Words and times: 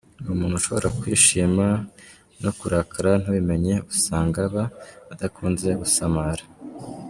Ni 0.23 0.29
umuntu 0.33 0.55
ushobora 0.57 0.87
kwishima 0.99 1.65
no 2.43 2.51
kurakara 2.59 3.11
ntubimenye 3.21 3.75
usanga 3.93 4.37
aba 4.47 4.63
adakunze 5.13 5.69
gusamara. 5.81 6.43